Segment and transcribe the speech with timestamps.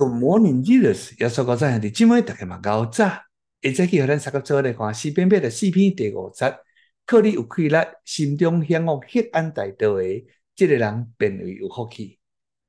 [0.00, 1.18] Good morning, Jesus。
[1.18, 3.10] 耶稣讲在今晚大家嘛搞早，
[3.60, 6.56] 一早起和咱三个做来看四篇篇的四篇第五节。
[7.04, 10.24] 靠你有气力，心中向往黑暗大道的，
[10.54, 12.16] 这个人便为有福气。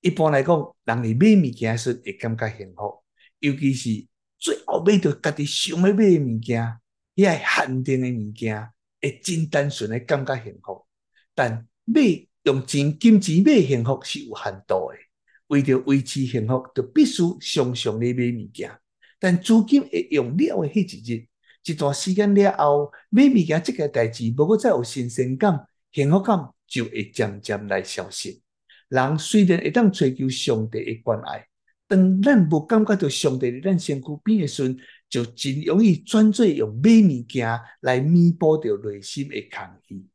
[0.00, 3.04] 一般来讲，人哋买物件时会感觉幸福，
[3.40, 4.06] 尤其是
[4.38, 6.78] 最后买到家己想要买的物件，
[7.14, 8.70] 遐限定的物件，
[9.02, 10.86] 会真单纯的感觉幸福。
[11.34, 12.00] 但买
[12.44, 14.96] 用钱金钱买幸福是有限度的。
[15.48, 18.70] 为着维持幸福，就必须常常地买物件。
[19.18, 21.26] 但资金会用了的迄一日，
[21.64, 28.40] 一段时间了后，买物件这个代志，无过再有新鲜感，幸福感就会渐渐来消失。
[28.88, 31.46] 人虽然会当追求上帝的关爱，
[31.86, 34.76] 当咱无感觉到上帝在咱身躯边的时，
[35.10, 40.06] 就真容易转做用买物件来弥补着内心的空虚。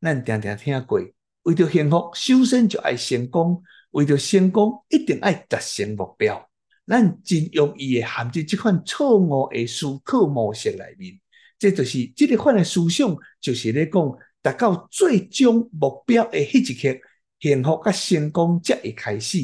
[0.00, 1.00] 咱常常听过，
[1.42, 3.62] 为着幸福，首先就爱成功。
[3.94, 6.50] 为着成功，一定爱达成目标。
[6.86, 11.20] 咱真容易会陷入这款错误的思考模式里面，
[11.58, 17.00] 这就是这个款的思想，就是咧讲达到最终目标的迄一刻，
[17.38, 19.38] 幸福甲成功才会开始。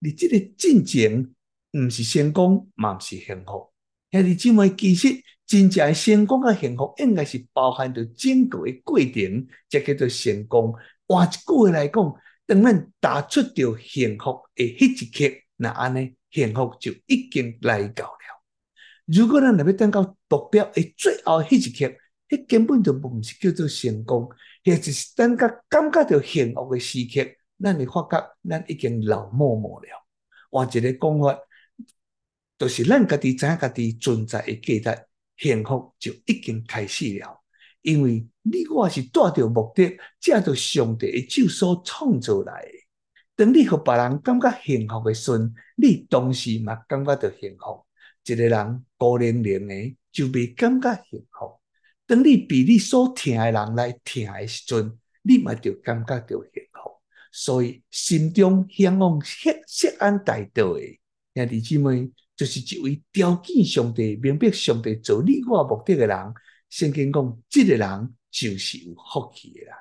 [0.00, 1.34] 你这个进程
[1.72, 3.72] 毋是成功，嘛毋是幸福。
[4.10, 5.08] 兄弟姊妹，其实
[5.46, 10.74] 真正的成功甲幸福，应该是包含着整个的过程，才叫做成功。
[11.08, 12.14] 换一句话来讲。
[12.46, 18.44] 当咱踏出着幸福的迄一刻，那安尼幸福就已经来到了。
[19.06, 21.94] 如果咱若要等到目标的最后迄一刻，
[22.28, 24.28] 迄根本就毋是叫做成功，
[24.62, 27.30] 迄就是等到感觉到幸福的时刻，
[27.62, 29.86] 咱会发觉咱已经老默默了。
[30.50, 31.38] 换一个讲法，
[32.58, 35.06] 就是咱家己知影家己存在的价值，
[35.36, 37.43] 幸福就已经开始了。
[37.84, 42.78] 因为你我是带着目的，借着上帝的手所创造来的。
[43.36, 45.38] 当你和别人感觉幸福的时候，
[45.76, 47.84] 你同时嘛感觉到幸福。
[48.24, 51.60] 一个人孤零零的就未感觉幸福。
[52.06, 54.90] 当你比你所疼的人来疼的时候，
[55.20, 56.90] 你嘛就感觉到幸福。
[57.30, 59.62] 所以心中向往黑
[59.98, 60.80] 暗大道的
[61.34, 66.34] 兄弟姊妹，就是一位条件上帝、明白上帝做你我目的的人。
[66.70, 69.76] 圣经讲，这个人就是有福气的啦，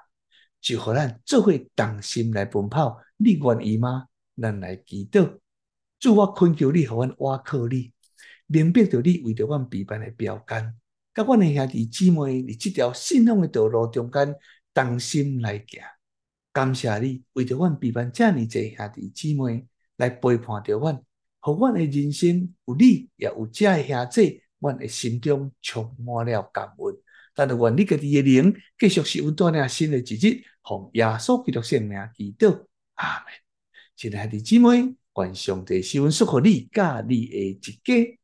[0.61, 4.07] 就互咱做伙同心来奔跑，你愿意吗？
[4.39, 5.39] 咱来祈祷，
[5.99, 7.91] 主我恳求你，互阮倚靠你，
[8.47, 10.75] 明白着你为着阮备办的标杆，
[11.13, 14.35] 甲阮的兄弟姊妹，伫这条信仰的道路中间
[14.73, 15.81] 同心来行。
[16.51, 19.65] 感谢你为着阮备办这么侪兄弟姊妹
[19.95, 21.01] 来陪伴着阮，
[21.39, 24.42] 互阮的人生有你，也有这的兄弟。
[24.63, 26.97] 阮的心中充满了感恩，
[27.35, 32.65] 但是愿你家己的灵继续是阮带领新的一日，奉耶稣基督圣名祈祷，
[32.95, 33.33] 阿门。
[33.97, 38.19] 亲爱的姊妹，愿上帝赐福你，甲你诶一家。